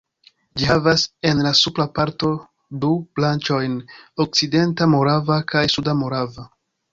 [0.59, 1.01] Ĝi havas
[1.31, 2.31] en la supra parto
[2.85, 3.77] du branĉojn,
[4.27, 6.49] Okcidenta Morava kaj Suda Morava.